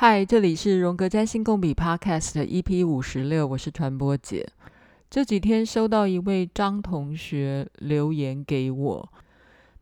[0.00, 4.48] 嗨，这里是荣格占星共笔 Podcast EP 五十六，我是传播姐。
[5.10, 9.12] 这几天收到一位张同学留言给我，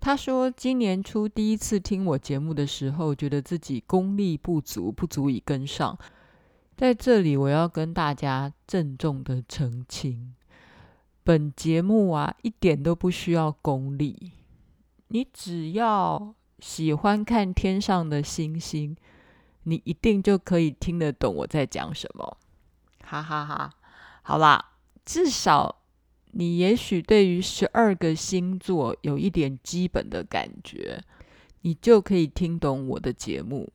[0.00, 5.98] 他说今年初第一次听我节目的时候，觉得自己功力不足，不足以跟上。
[6.78, 10.34] 在这里，我要跟大家郑重的澄清，
[11.24, 14.32] 本节目啊一点都不需要功力，
[15.08, 18.96] 你只要喜欢看天上的星星。
[19.68, 22.38] 你一定就可以听得懂我在讲什么，
[23.02, 23.74] 哈哈哈！
[24.22, 24.72] 好啦，
[25.04, 25.82] 至少
[26.30, 31.02] 你也许对于十二个星座有一点基本的感觉，
[31.62, 33.72] 你就可以听懂我的节目。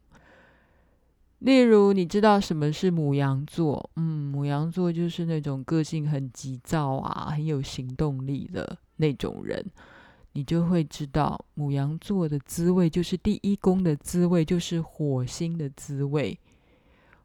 [1.40, 3.90] 例如，你知道什么是母羊座？
[3.98, 9.66] 嗯，母羊座就是那种个性很急躁啊，很有行动力的那种人。
[10.34, 16.40] 你就会知道，母羊座的滋味就是第一宫的滋味，就是火星的滋味。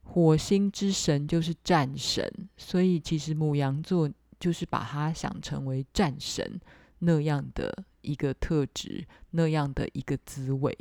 [0.03, 6.61] 火星之神就是战神，所以其实母羊座就是把它想成为战神
[7.01, 10.77] 那样的一个特质，那样的一个滋味。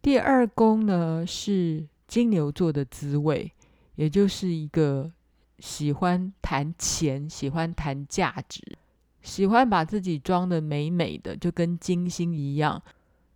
[0.00, 3.52] 第二宫呢，是金牛座的滋味，
[3.96, 5.12] 也就是一个
[5.58, 8.78] 喜欢谈钱、喜欢谈价值。
[9.26, 12.80] 喜欢把自己装得美美的，就跟金星一样，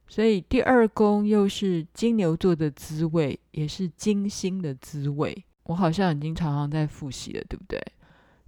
[0.07, 5.45] 所以第二宫又是金牛座的滋味，也是金星的滋味。
[5.65, 7.81] 我好像已经常常在复习了，对不对？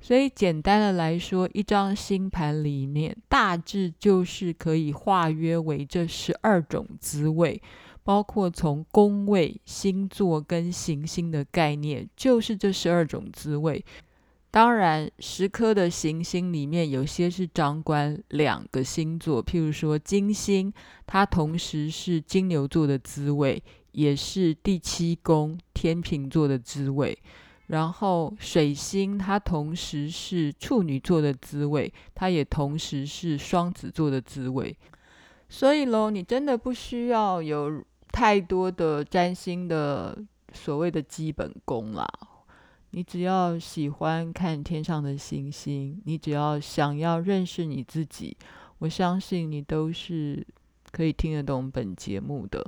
[0.01, 7.61] 所以简单的来说，一张星盘里面大致就是可以化约为这十二种滋味，
[8.05, 13.85] 包括从宫位、星座跟行星的概念，就是这十二种滋味。
[14.53, 20.71] 当然，十颗的行星里面有些是掌管两个星座，譬如说金星，
[21.07, 27.19] 它同时是金牛座的滋味，也是第七宫天秤座的滋味。
[27.69, 34.77] 然后水星，它同时是处女座的滋味，它也同时是双子座的滋味。
[35.49, 42.07] 所以喽，你真的不需要有太多的占星的所谓的基本功啦。
[42.95, 48.37] 你只要喜欢看天上的星星，你只要想要认识你自己，
[48.79, 50.47] 我相信你都是
[50.91, 52.63] 可以听得懂本节目的。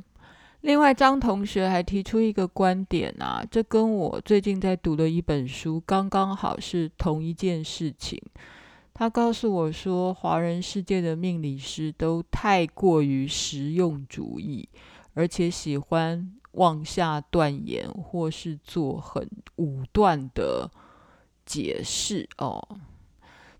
[0.62, 8.18] 另外，张同学还提出一个观点啊，这跟我最近在读的一本书刚刚好是同一件事情。
[8.94, 14.66] 他告诉我说，华人世界的命理师都太过于实用主义，
[15.12, 16.32] 而且喜欢。
[16.54, 20.70] 妄下断言，或是做很武断的
[21.46, 22.60] 解释哦，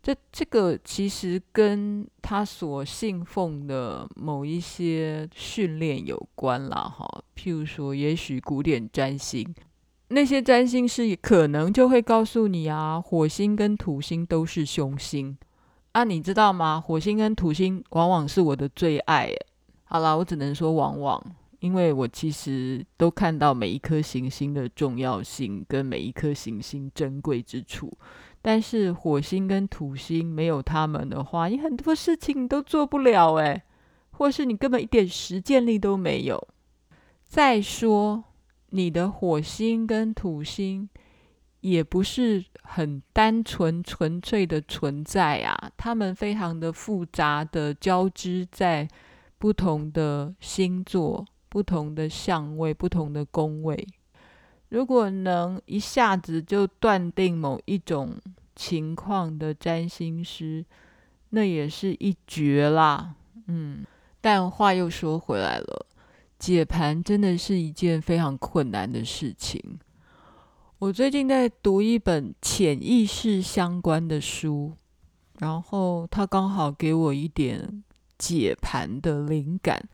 [0.03, 7.23] 这这个其实跟他所信奉的某一些训练有关啦，哈。
[7.37, 9.55] 譬如说，也许古典占星，
[10.09, 15.37] 那些占星师可能就会告诉你啊，火星跟土星都是凶星
[15.93, 16.81] 啊，你知道吗？
[16.81, 19.31] 火星跟土星往往是我的最爱。
[19.85, 21.23] 好啦，我只能说往往。
[21.65, 27.91] 因为我其实都看到每一颗行星的重要性跟每一颗行星珍贵之处，
[28.43, 33.63] 但是火星跟土星没有他们的话，你很多事情你都做不了诶，
[34.11, 36.49] 或是你根本一点实践力都没有。
[37.25, 38.23] 再说，
[38.69, 40.87] 你的火星跟土星
[41.61, 48.87] 也不是很单纯纯粹的存在啊，它们非常的复杂的交织在
[49.39, 51.25] 不同的星座。
[51.55, 53.87] 不同的相位，不同的宫位，
[54.71, 58.17] 如果能一下子就断定某一种
[58.57, 60.65] 情况的占星师，
[61.31, 63.15] 那也是一绝啦。
[63.47, 63.85] 嗯，
[64.21, 65.87] 但话又说回来了，
[66.41, 69.79] 解盘真的是一件非常困难的事情。
[70.81, 74.73] 我最近在读一本潜意识相关的书，
[75.39, 77.85] 然后他刚好给我一点
[78.19, 79.89] 解盘的灵感。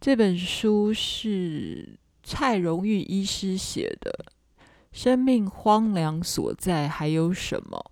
[0.00, 4.26] 这本书是蔡荣玉医师写的，
[4.92, 7.90] 《生命荒凉所在还有什么》？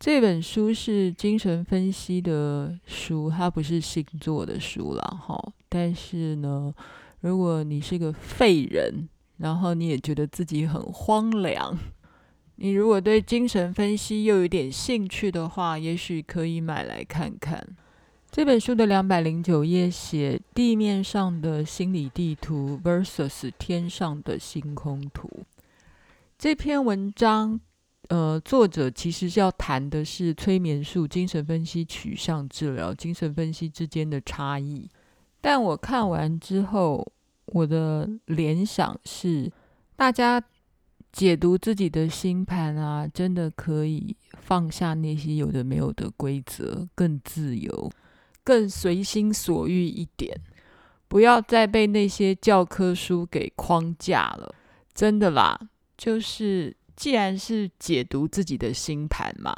[0.00, 5.52] 这本书是精神分析的书，它不是星座的书了哈。
[5.68, 6.74] 但是呢，
[7.20, 11.78] 如果你是个废人，然后你也觉得自己很荒凉，
[12.56, 17.76] 你如果对精神分析又有点兴趣的话，也许可以买来看看。
[18.32, 25.28] 这本书的两百零九页写地面上的心理地图 versus 天上的星空图。
[26.38, 27.60] 这篇文章，
[28.08, 34.88] 呃，作者其实是要谈的是催眠术、精神分析、取向治疗、精神分析之间的差异。
[35.42, 37.06] 但我看完之后，
[37.44, 39.52] 我的联想是，
[39.94, 40.42] 大家
[41.12, 47.92] 解读自己的星盘啊，真的可以放下那些有的没有的规则，更自由，
[48.44, 50.40] 更随心所欲一点，
[51.08, 54.54] 不要再被那些教科书给框架了。
[54.94, 55.58] 真的啦，
[55.96, 59.54] 就是既然是解读自己的星盘嘛，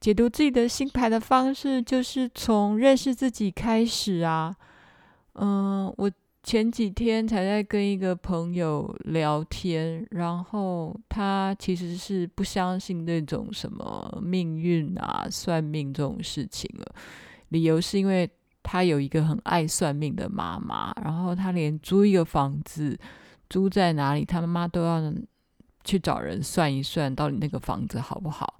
[0.00, 4.54] 解读自己的星盘的方式就是从认识自己开始啊。
[5.34, 6.10] 嗯，我
[6.42, 16.94] 前几天才在跟一个朋友聊天，然后他其实是不相信那种什么命运啊、算命这种事情了。
[17.48, 18.28] 理由是因为
[18.62, 22.98] 他有一个很爱算命的妈妈，然后他连租一个房子。
[23.50, 25.12] 租在哪里，他妈妈都要
[25.84, 28.58] 去找人算一算，到底那个房子好不好。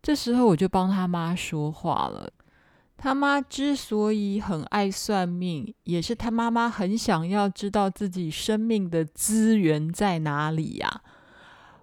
[0.00, 2.32] 这时候我就帮他妈说话了。
[2.96, 11.02] 他妈之所以很爱算命，也是他妈妈很想要知道自己生命的资源在哪里呀。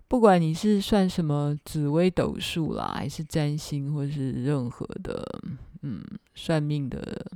[0.08, 5.42] 不管你是算什么紫微斗数啦，还是占星，或是任何的
[5.82, 6.04] 嗯
[6.36, 7.32] 算命的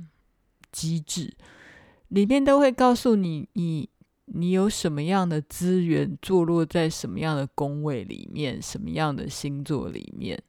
[0.72, 1.34] 机制，
[2.08, 3.88] 里面都会告诉你你。
[4.26, 10.42] 你有什么样的资源，坐落在什么样的宫位里面，什么样的星座里面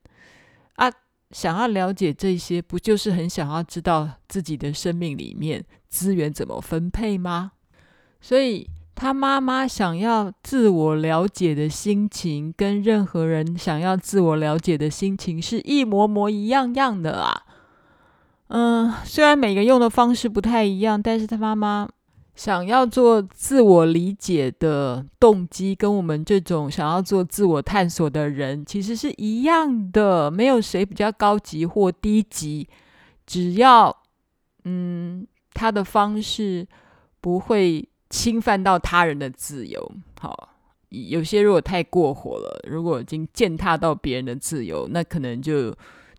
[0.75, 0.89] 啊？
[1.31, 7.51] 想要了解这些，不就是很想要知道自己的生命里面资源怎么分配吗？
[8.21, 17.44] 所以他妈妈想要自我了解的心情，跟任何人想要自我了解的心情是一模模一样样的啊。
[18.47, 21.87] 嗯，虽然每个用的方式不太一样，但是他妈妈。
[22.35, 30.29] 想要做自我理解的动机，跟我们这种想要做自我探索的人，其实是一样的。
[30.29, 32.67] 没有谁比较高级或低级，
[33.25, 34.03] 只要
[34.65, 36.67] 嗯，他的方式
[37.21, 39.89] 不会侵犯到他人的自由。
[40.19, 40.49] 好，
[40.89, 45.73] 有些如果太过火了，如果已经践踏到别人的自由，那可能就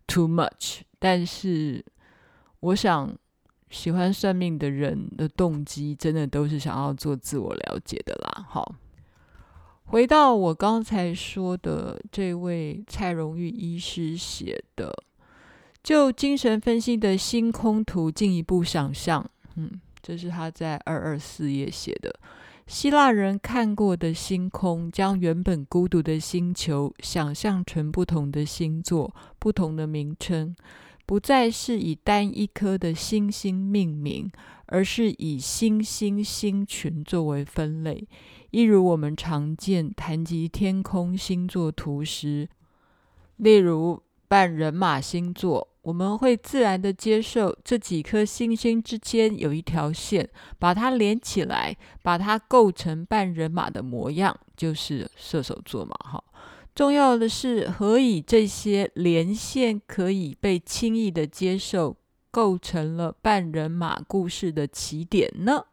[0.06, 0.78] too much。
[0.98, 1.84] 但是，
[2.60, 3.16] 我想。
[3.68, 8.46] 喜欢算命的人的动机，真的都是想要做自我了解的啦。
[8.48, 8.76] 好，
[9.86, 14.96] 回到我刚才说的这位蔡荣玉医师写的，
[15.82, 19.68] 就精神分析的星空图进一步想象，嗯，
[20.00, 22.14] 这是他在二二四页写的。
[22.68, 30.54] 希腊人看过的星空，将原本孤独的星球想象成不同的星座、不同的名称。
[31.06, 34.28] 不再是以单一颗的星星命名，
[34.66, 38.06] 而是以星星星群作为分类。
[38.50, 42.48] 一如我们常见谈及天空星座图时，
[43.36, 50.28] 例如半人马星座，我们会自然地接受这几颗星星之间有一条线，
[50.58, 56.24] 把它连起来，把它构成半人马的模样，就是射手座嘛，哈。
[56.76, 61.96] 重要的是，何以这些连线可以被轻易的接受，
[62.30, 65.64] 构成了半人马故事的起点呢？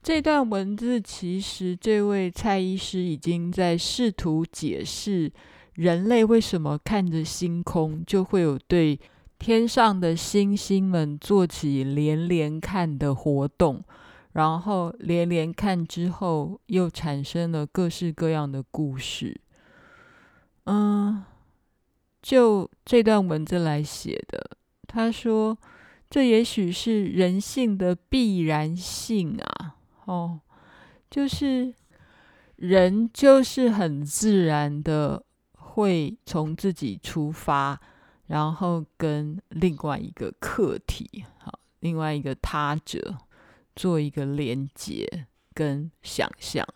[0.00, 5.32] 这段文字其实，这位蔡医师已经在试图解释
[5.74, 9.00] 人类为什么看着星空就会有对
[9.36, 13.82] 天上的星星们做起连连看的活动，
[14.34, 19.40] 然后连连看之后，又产生了各式各样的故事。
[20.70, 21.24] 嗯，
[22.20, 24.50] 就这段文字来写的。
[24.86, 25.56] 他说
[26.10, 30.40] ：“这也许是人性的必然性啊，哦，
[31.10, 31.72] 就是
[32.56, 37.80] 人就是很自然的会从自己出发，
[38.26, 43.16] 然后跟另外一个客体，好，另外一个他者
[43.74, 46.66] 做一个连接跟想象。”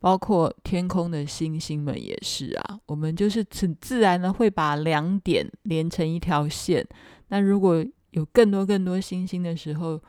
[0.00, 6.84] 包括天空的星星们也是啊，我们就是很自然的会把两点连成一条线。
[7.28, 10.02] 那如果有更多更多星星的时候，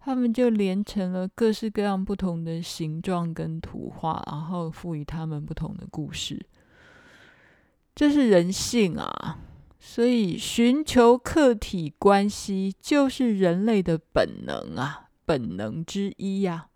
[0.00, 6.44] 它们就连成了各式各样不同的形状跟图画，然后赋予它们不同的故事。
[7.94, 9.38] 这是人性啊，
[9.78, 16.69] 所以寻求客体关系就是人类的本能啊，本能之一呀。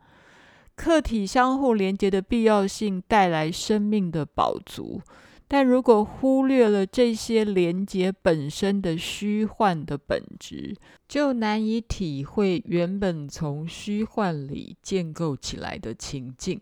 [0.76, 5.00] 客体相互连接的必要性带来生命的饱足，
[5.47, 10.76] 但如果忽略了这些连接本身的虚幻的本质，
[11.07, 16.61] 就难以体会原本从虚幻里建构起来的情境。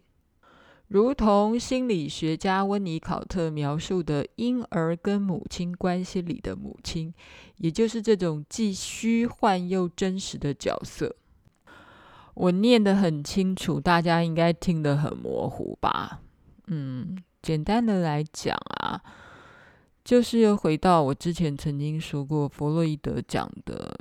[0.89, 7.15] 如同心理学家温尼考特描述的婴儿跟母亲关系里的母亲，
[7.57, 11.17] 也就是这种既虚幻又真实的角色。
[12.35, 16.21] 我念得很清楚，大家应该听得很模糊吧？
[16.67, 19.03] 嗯，简单的来讲啊，
[20.05, 23.99] 就是又回到我之前曾经说过，弗洛伊德讲的，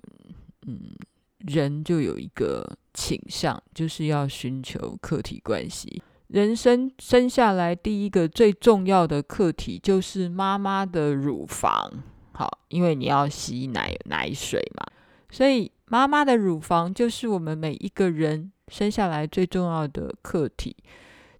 [0.67, 0.95] 嗯，
[1.39, 6.01] 人就有一个倾向，就是要寻求客体关系。
[6.27, 11.91] 人生生下来第一个最重要的客体就是妈妈的乳房，
[12.31, 14.85] 好，因为你要吸奶奶水嘛，
[15.29, 20.73] 所以妈妈的乳房就是我们每一个人生下来最重要的客体。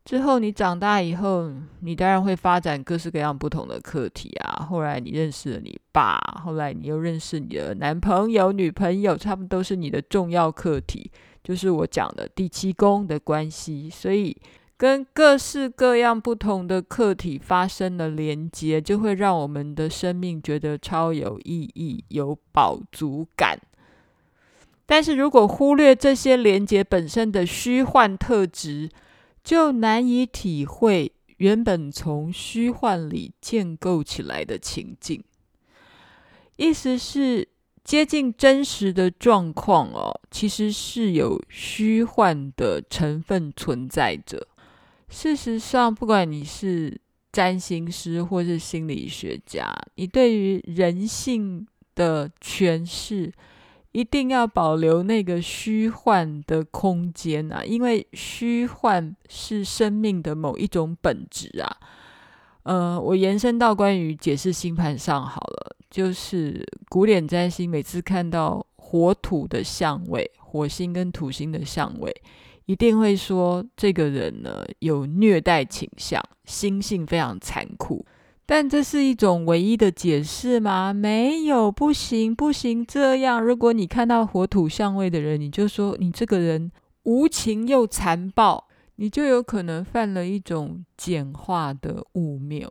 [0.04, 4.68] 之后你长大以后，你当然会发展各式各样不同的客体啊。
[4.70, 11.10] 后来你认识了你爸，后来你又认识你的男朋友、女朋友，他们都是你的重要客体，
[11.42, 14.36] 就是我讲的第七宫的关系，所以。
[14.78, 23.56] 跟各式各样不同的客体发生了连接，就会让我们的生命觉得超有意义、有饱足感。
[24.92, 28.90] 但是如果忽略这些连接本身的虚幻特质，
[29.42, 35.24] 就难以体会原本从虚幻里建构起来的情境。
[36.58, 37.48] 意思是，
[37.86, 44.46] 接近真实的状况哦，其实是有虚幻的成分存在着。
[45.08, 47.00] 事实上，不管你是
[47.32, 53.32] 占星师或是心理学家，你对于人性的诠释，
[53.92, 61.78] 一定要保留那个虚幻的空间啊，因为虚幻是生命的某一种本质啊。
[62.64, 72.16] 呃，我延伸到关于解释星盘上好了，就是古典占星每次看到火土的相位，火星跟土星的相位。
[72.68, 78.06] 一定会说这个人呢，有虐待倾向，心性非常残酷。
[78.54, 80.92] 但这是一种唯一的解释吗？
[80.92, 83.42] 没有，不行，不行这样。
[83.42, 86.70] 如果你看到火土相位的人，你就说你这个人
[87.04, 88.68] 无情又残暴，
[88.98, 92.70] 你就有可能犯了一种简化的误谬，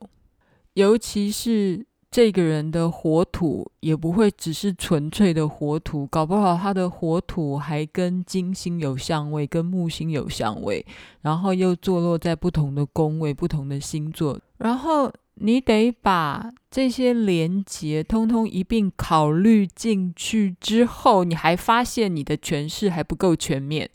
[0.74, 1.86] 尤其是。
[2.12, 10.84] 这个人的火土也不会只是纯粹的火土，搞不好他的火土还跟金星有相位，跟木星有相位，
[11.20, 15.08] 然后又坐落在不同的宫位、不同的星座，然后
[15.42, 23.88] 你得把这些连结通通一并考虑进去之后，你还发现你的诠释还不够全面，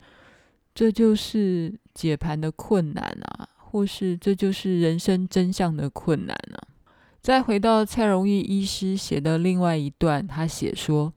[0.73, 6.57] 这就是解盘的困难啊，或是这就是人生真相的困难啊。
[7.21, 11.13] 再回到蔡荣玉医师写的另外一段，他写说：“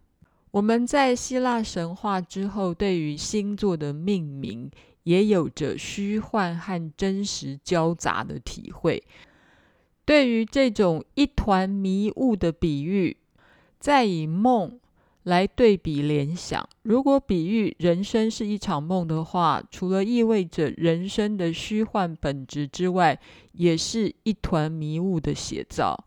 [0.53, 4.71] 我们在希腊神话之后，对于星座的命名
[5.05, 9.03] 也有着虚幻和真实交杂的体会。
[10.09, 13.19] 对于这种一团迷雾的比喻，
[13.79, 14.81] 再以梦。”
[15.25, 23.21] 来对比联想，如果比喻人生是一场梦的话，除了意味着人生的虚幻本质之外，
[23.53, 26.07] 也是一团迷雾的写照。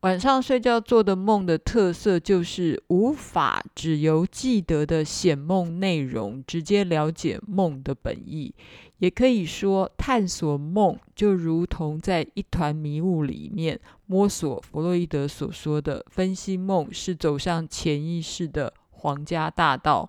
[0.00, 8.54] 晚上睡觉做的梦的特色，就是无法只由记得的显梦内容直接了解梦的本意。
[8.98, 14.60] 也可以说，探索梦就如同在一团迷雾里面摸索。
[14.60, 20.08] 弗洛伊德所说的分析梦是走向潜意识的皇家大道。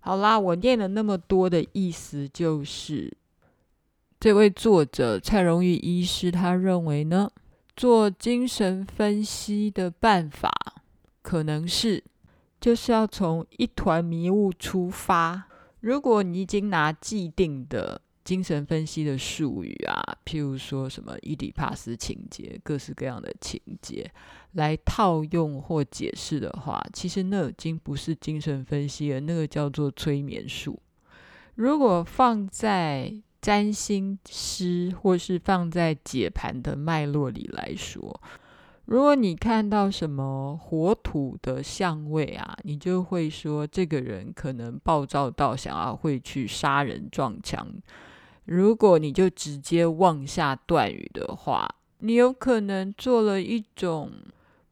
[0.00, 3.16] 好啦，我念了那么多的意思，就是
[4.18, 7.30] 这位作者蔡荣玉医师他认为呢，
[7.76, 10.50] 做精神分析的办法
[11.20, 12.02] 可能是
[12.60, 15.44] 就是要从一团迷雾出发。
[15.80, 24.10] 如果你已经拿既定的精神分析的术语啊，譬如说什么伊底帕斯情节、各式各样的情节
[24.52, 30.80] 来套用或解释的话，其实那已经不是精神分析了，那个叫做催眠术。
[31.56, 38.20] 如果放在占星师或是放在解盘的脉络里来说，
[38.84, 47.66] 如果你看到什么火土的相位啊，你就会说这个人可能暴躁到想要会去杀人撞墙。
[48.44, 51.68] 如果你就直接妄下断语的话，
[51.98, 54.10] 你有可能做了一种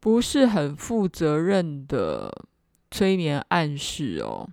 [0.01, 2.33] 不是很负责任的
[2.91, 4.49] 催眠暗示哦。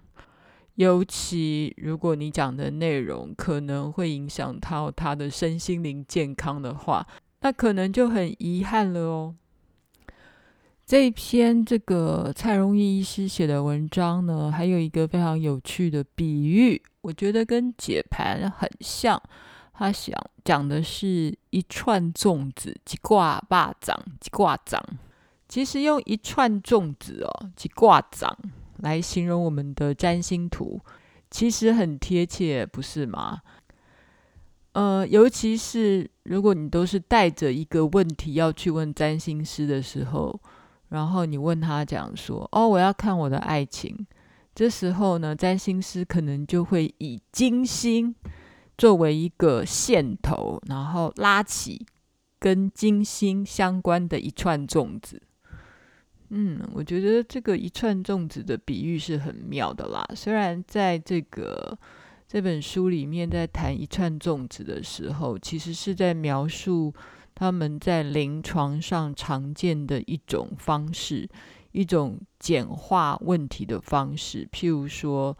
[0.75, 7.07] 尤其如果你讲的内容可能会影响到他的身心灵健康的话，
[7.41, 9.35] 那可能就很遗憾了哦。
[10.85, 16.81] 这一篇这个蔡荣玉医师写的文章呢，还有一个非常有趣的比喻。
[17.07, 19.21] 我觉得跟解盘很像，
[19.73, 24.83] 他想讲的是一串粽子，一挂巴掌，一挂掌。
[25.47, 28.37] 其实用一串粽子哦，一挂掌
[28.79, 30.81] 来形容我们的占星图，
[31.31, 33.39] 其实很贴切，不是吗？
[34.73, 40.37] 呃，尤其是如果你都是带着一个问题要去问占星师的时候，
[40.89, 44.05] 然后你问他讲说：“哦，我要看我的爱情。”
[44.57, 48.15] 这时候呢，占星师可能就会以金星
[48.75, 51.85] 作为一个线头，然后拉起
[52.39, 55.21] 跟金星相关的一串粽子。
[56.29, 60.03] 嗯，我觉得这个一串粽子的比喻是很妙的啦。
[60.15, 61.77] 虽然在这个
[62.27, 66.91] 这本书里面在谈一串粽子的时候，其实是在描述
[67.35, 71.29] 他们在临床上常见的一种方式。
[71.71, 75.37] 一种简化问题的方式，譬如说，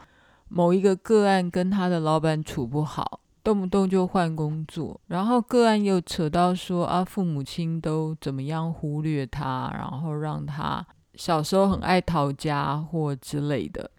[0.49, 13.89] 某一个个案跟他的老板处不好，动不动就换工作，然后个案又扯到说啊，父母亲都怎么样忽略他，然后让他小时候很爱逃家或之类的。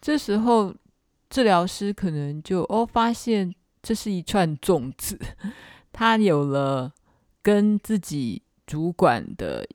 [0.00, 0.74] 这时候，
[1.28, 5.18] 治疗师可能就哦发现这是一串粽子，
[5.92, 6.92] 他有了
[7.42, 9.66] 跟自己主管的。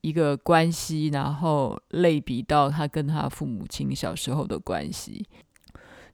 [0.00, 5.26] 一个关系，然后类比到他跟他父母亲小时候的关系，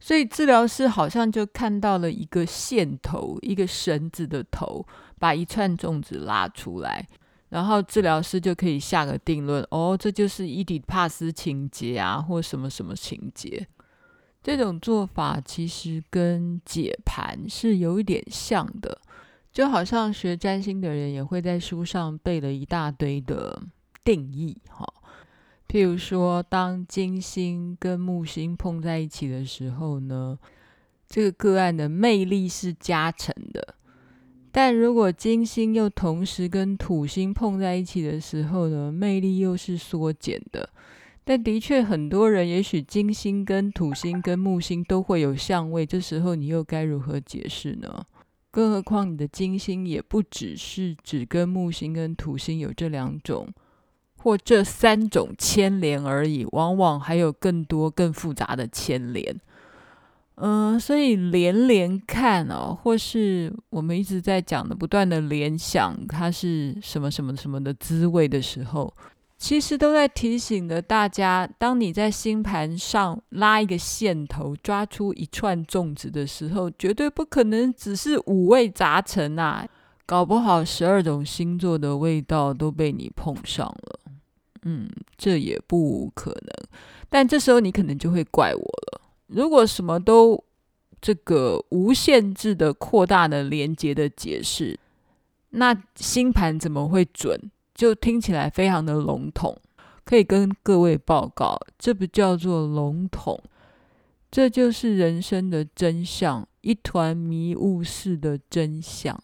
[0.00, 4.86] 所以治疗师好像就看到了一个线头，一个绳子的头，
[5.18, 7.06] 把一串粽子拉出来，
[7.50, 13.66] 然后治疗师就可以下个定论：哦，这就是伊底帕斯情节啊，或什么什么情节。
[14.42, 19.00] 这种做法其实跟解盘是有一点像的，
[19.52, 23.62] 就好像学占星的人也会在书上背了一大堆的。
[24.04, 24.84] 定义哈，
[25.68, 30.36] 譬如说，当金星跟木星碰在一起的时候呢，
[31.08, 33.62] 这个个案的魅力是加成的；
[34.50, 40.68] 但如果金星又同时跟土星碰在一起的时候呢，魅力又是缩减的。
[41.22, 48.04] 但的确，很多人也许金星跟土星跟木星都会有相位，这时候你又该如何解释呢？
[48.52, 53.48] 更何况你的金星也不只是只跟木星跟土星有这两种。
[54.18, 59.34] 或这三种牵连而已，往往还有更多更复杂的牵连。
[60.36, 68.94] 嗯、所以连连看哦，或是我们一直在讲的不断的联想，它是什么什么什么的滋味的时候，
[69.42, 79.68] 其实都在提醒着大家：当你在星盘上拉一个线头，抓出一串粽子的时候，绝对不可能只是五味杂陈啊，
[80.06, 83.98] 搞不好十二种星座的味道都被你碰上了。
[84.62, 86.68] 嗯，这也不可能。
[87.08, 89.00] 但这时候你可能就会怪我了。
[89.26, 90.40] 如果什么都
[91.00, 94.78] 这个无限制的扩大的连接的解释，
[95.50, 97.50] 那星盘怎么会准？
[97.82, 99.60] 就听起来非常的笼统。
[100.04, 103.42] 可以跟各位报告，这不叫做笼统，
[104.30, 109.20] 这就是人生的真相，一团迷雾似的真相。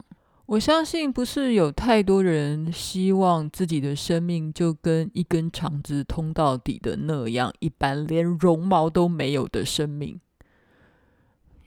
[0.46, 10.18] 我相信不是有太多人希望自己的生命就跟一根肠子通到底的那样一般，连绒毛都没有的生命，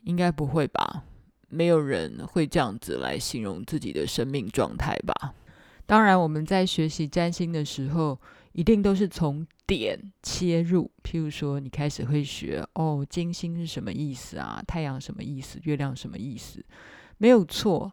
[0.03, 1.03] 应该不会吧？
[1.47, 5.33] 没有人会这样子来形容自己的生命状态吧？
[5.85, 8.19] 当然，我们在学习占星的时候，
[8.53, 10.89] 一定都是从点切入。
[11.03, 14.63] 譬如说，你开始会学哦，金星是什么意思啊？
[14.65, 15.59] 太阳什么意思？
[15.63, 16.63] 月亮什么意思？
[17.17, 17.91] 没有错。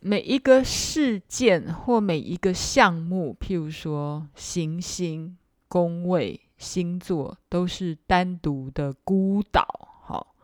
[0.00, 9.64] 每一个事件或每一个项目，譬如说行星、宫位、星座，都是单独的孤岛。
[10.02, 10.34] 好，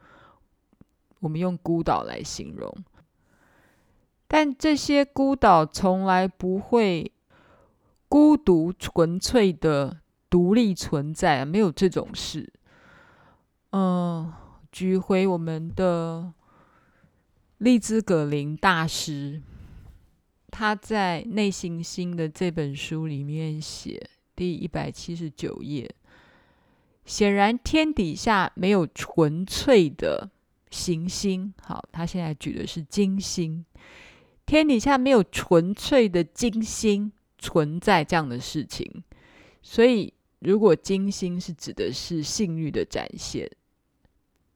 [1.18, 2.72] 我们用孤岛来形容。
[4.28, 7.10] 但这些孤岛从来不会
[8.08, 9.98] 孤独、纯粹的
[10.30, 12.52] 独立存在，没有这种事。
[13.72, 14.32] 嗯，
[14.70, 16.32] 举回我们的。
[17.58, 19.42] 利兹·葛林大师，
[20.48, 25.92] 他在《内行星》的这本书里面写第一百七十九页，
[27.04, 30.30] 显然天底下没有纯粹的
[30.70, 31.52] 行星。
[31.60, 33.64] 好，他现在举的是金星，
[34.48, 39.04] 天底下没有纯粹的金星存在这样的事情。
[39.60, 43.50] 所以，如果金星是指的是性欲的展现。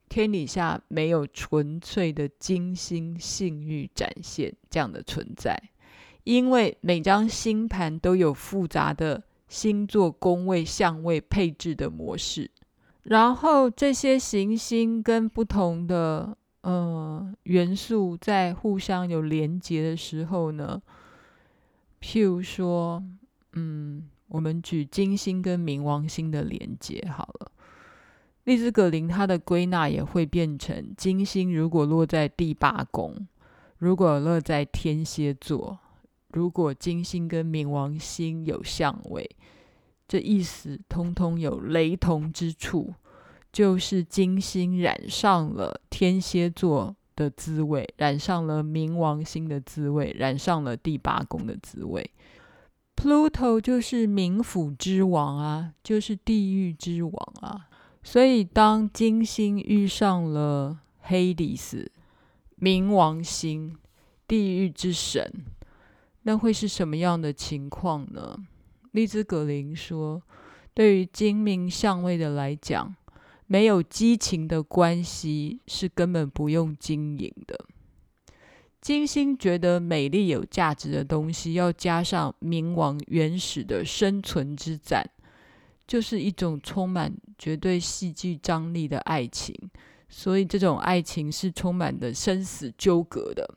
[0.09, 5.59] 天底下没有纯粹的金星性欲展现这样的存在，
[6.25, 12.51] 因为每张星盘都有复杂的星座宫位相位配置的模式，
[13.05, 20.81] 然后这些行星跟不同的呃元素在互相有连接的时候呢，
[22.01, 23.03] 譬如说，
[23.53, 27.53] 嗯，我们举金星跟冥王星的连接好了。
[28.45, 33.29] 丽兹·葛林他的归纳也会变成：金星如果落在第八宫，
[33.79, 35.79] 如果落在天蝎座，
[36.29, 39.29] 如果金星跟冥王星有相位，
[40.09, 42.93] 这意思通通有雷同之处，
[43.53, 52.11] 就是金星染上了天蝎座的滋味，染上了冥王星的滋味，染上了第八宫的滋味。
[52.97, 57.69] Pluto 就是冥府之王啊，就是地狱之王啊。
[58.03, 61.87] 所以，当金星遇上了 Hades
[62.59, 63.77] 冥王星、
[64.27, 65.31] 地狱之神，
[66.23, 68.37] 那会是什么样的情况呢？
[68.93, 70.23] 丽兹·格林说
[70.75, 72.95] ：“对于精明相位的来讲，
[73.53, 77.67] 没有激情的关系是根本不用经营的。
[78.81, 85.05] 金星觉得美丽有价值的东西，要加上冥王原始的生存之战。”
[85.87, 89.55] 就是一种充满绝对戏剧张力的爱情，
[90.09, 93.55] 所以这种爱情是充满的生死纠葛的。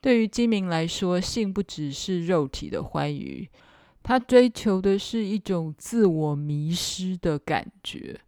[0.00, 3.46] 对于金明来说，性不只是肉体的欢愉，
[4.02, 8.18] 他追求的是一种自我迷失的感觉，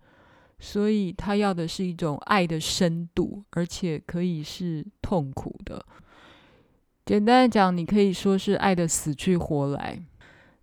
[0.65, 5.85] 所以他要的是一种爱的深度，而且可以是痛苦的。
[7.05, 10.01] 简单的讲，你可以说是爱的死去活来。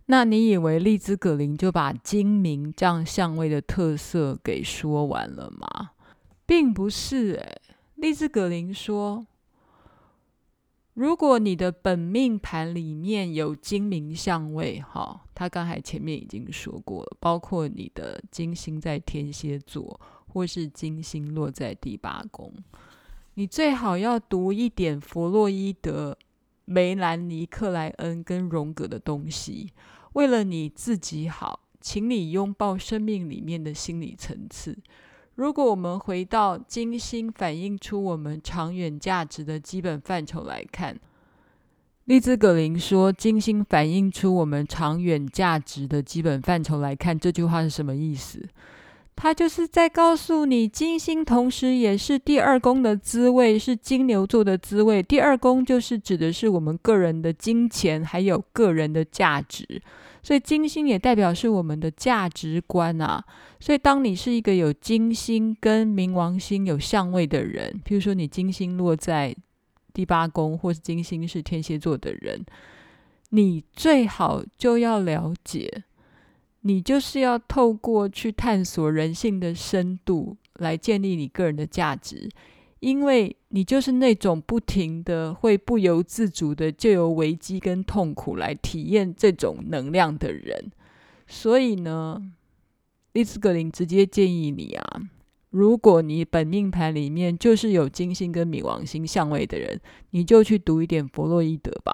[0.06, 5.90] 那你以为利兹·葛林就把精明这样相位的特色给说完了吗？
[6.46, 7.60] 并不是诶，
[7.96, 9.26] 利兹·葛林说，
[11.00, 22.52] 如果你的本命盘里面有精明相位，哈，他刚才前面已经说过了，包括你的金星在天蝎座，或是金星落在第八宫，
[23.32, 26.18] 你最好要读一点弗洛伊德、
[26.66, 29.72] 梅兰妮·克莱恩跟荣格的东西。
[30.12, 34.76] 为了你自己好，请你拥抱生命里面的心理层次。
[35.36, 40.98] 如果我们回到金星反映出我们长远价值的基本范畴来看，
[42.04, 48.44] 利兹·格林说：“金星反映出我们长远价值的基本范畴来看，这句话是什么意思？
[49.14, 55.02] 他就是在告诉你，金星同时也是第二宫的滋味，是金牛座的滋味。
[55.02, 59.80] 第二宫就是指的是我们个人的金钱，还有个人的价值。”
[60.22, 63.24] 所以金星也代表是我们的价值观啊。
[63.58, 69.34] 所以当你是一个有金星跟冥王星有相位的人，譬如说你金星落在
[69.92, 72.44] 第八宫，或是金星是天蝎座的人，
[73.30, 75.84] 你最好就要了解，
[76.60, 82.28] 你就是要透过去探索人性的深度，来建立你个人的价值。
[82.80, 90.72] 因为你就是那种不停的会不由自主的就由危机跟痛苦来体验这种能量的人，
[91.26, 92.22] 所以呢，
[93.12, 95.02] 丽兹格林直接建议你啊，
[95.50, 99.78] 如果你本命盘里面就是有金星跟冥王星相位的人，
[100.10, 101.92] 你就去读一点弗洛伊德吧，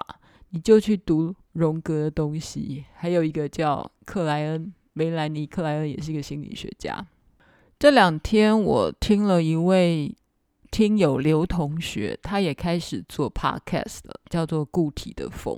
[0.51, 7.05] 你就去读荣格的东西，还有一个叫克莱恩梅兰妮克莱恩也是一个心理学家。
[7.77, 10.15] 这两天我听了一位。
[10.69, 15.55] 听友刘同学，他也开始做 podcast 了，叫做《固体的风》。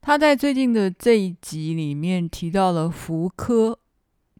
[0.00, 3.78] 他在最近的这一集里面提到了福柯，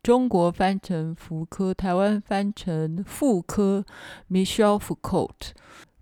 [0.03, 3.85] 中国翻成福柯，台湾翻成傅柯
[4.31, 5.53] （Michel Foucault）。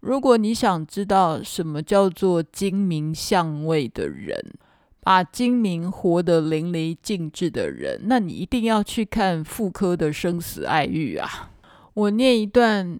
[0.00, 4.54] 如果你想知道什么叫做精明相位的人，
[5.00, 11.50] 把精明活得淋漓尽致的人，那你一定要去看傅科的《生死爱欲》啊！
[11.92, 12.98] 我念一段。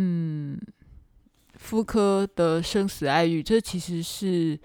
[0.00, 0.56] 嗯，
[1.54, 4.56] 傅柯的生死爱欲，这其实是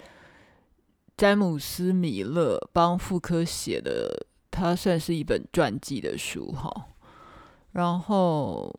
[1.16, 6.86] 詹姆斯米勒帮傅柯写的，他算是一本传记的书哈。
[7.72, 8.72] 然后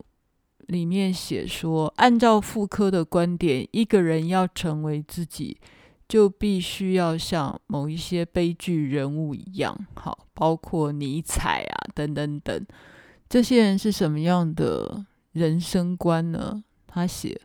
[0.67, 5.59] 里面写说，按照傅柯的观点，一个人要成为自己，
[6.07, 12.65] 就必须要像某一些悲剧人物一样，好，包括尼采啊，等等等，
[13.27, 15.05] 这些人是什么样的？
[15.35, 16.63] 人生观呢？
[16.87, 17.41] 他写：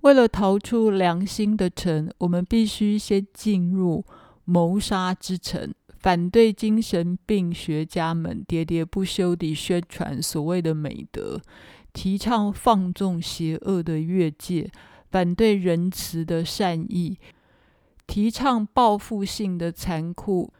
[0.00, 4.02] 为了逃出良心的城，我们必须先进入
[4.46, 5.74] 谋杀之城。
[5.98, 11.40] 反对精神病学家们喋喋不休地宣传所谓的美德，
[11.92, 14.70] 提倡放纵邪恶的越界，
[15.10, 17.18] 反对仁慈的善意，
[18.06, 20.50] 提倡报复性的残酷，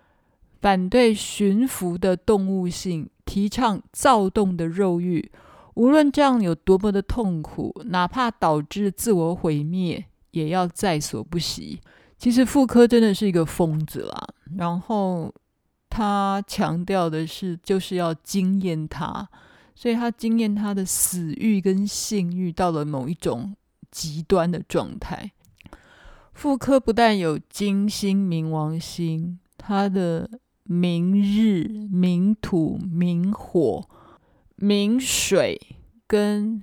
[0.61, 5.31] 反对驯服的动物性，提倡躁动的肉欲。
[5.75, 11.81] 无论这样有多么的痛苦，哪怕导致自我毁灭，也要在所不惜。
[12.17, 14.29] 其实妇科真的是一个疯子啦。
[14.57, 15.33] 然后
[15.91, 19.29] 他强调的是，就是要惊艳他，
[19.75, 23.55] 所以他惊艳他的死欲跟性欲到了某一种
[23.91, 25.33] 极端的状态。
[26.33, 30.29] 妇科不但有金星、冥王星，他的
[30.67, 33.89] 冥日、冥土、冥火、
[34.59, 35.61] 冥水
[36.07, 36.62] 跟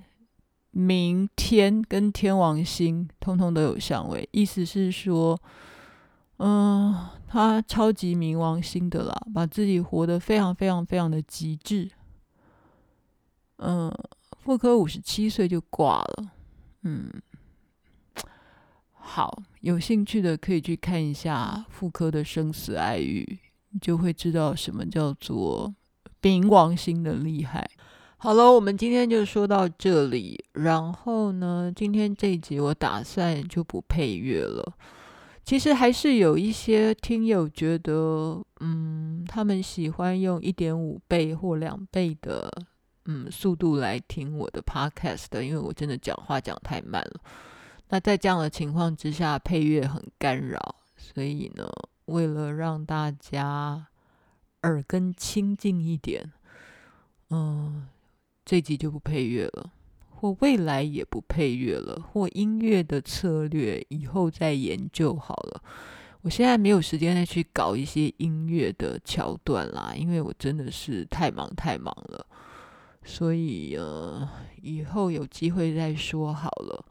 [0.72, 5.38] 冥天跟天王星，通通都有相位，意思是说，
[6.38, 11.90] 嗯，他超级冥王星的啦，把自己活得非常非常非常的极致。
[13.58, 13.92] 嗯，
[14.42, 16.32] 妇科五十七岁就挂了。
[16.84, 17.10] 嗯，
[18.92, 25.74] 好，有兴趣的可以去看一下妇科的生死爱欲，你就会知道什么叫做
[26.22, 27.70] 冥王星的厉害。
[28.22, 30.44] 好了，我们今天就说到这里。
[30.52, 34.74] 然后呢，今天这一集我打算就不配乐了。
[35.44, 42.48] 其实还是有一些听友觉得，嗯，他们喜欢用一点五倍或两倍的
[43.06, 47.20] 嗯速度来听我的 podcast，因为我真的讲话讲太慢了。
[47.88, 51.68] 那在这样的情况之下，配乐很干扰，所以呢，
[52.04, 53.88] 为了让大家
[54.62, 56.32] 耳根清净一点，
[57.30, 57.88] 嗯。
[58.44, 59.72] 这集就不配乐了，
[60.10, 65.62] 或未来也不配乐了，或音乐的策略以后再研究好了。
[66.22, 72.26] 我现在没有时间再去搞一些音乐的桥段啦，因为我真的是太忙太忙了。
[73.04, 74.28] 所以呃，
[74.62, 76.84] 以后有机会再说好了。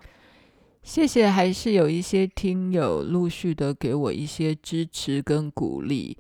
[0.84, 6.18] 谢谢，还是有一些听友陆续的给我一些支持跟鼓励。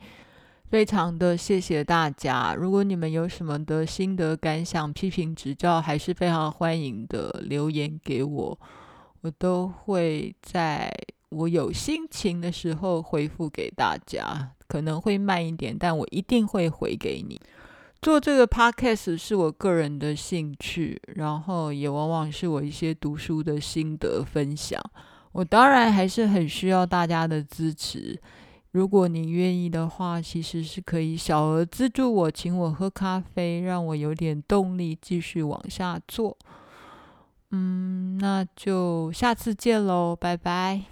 [0.71, 8.57] 非常的谢谢大家，如果你们有什么的心得感想、批评指教，还是非常欢迎的留言给我，
[9.19, 10.89] 我都会在
[11.27, 17.37] 我有心情的时候回复给大家，可能会慢一点，但我一定会回给你。
[18.01, 24.81] 做这个 podcast 是我个人的兴趣，然后也往往是我一些读书的心得分享，
[25.33, 28.17] 我当然还是很需要大家的支持。
[28.71, 36.37] 如果你愿意的话，其实是可以小额资助我，请我喝咖啡，让我有点动力继续往下做。
[37.51, 40.83] 嗯，那就下次见喽，拜拜。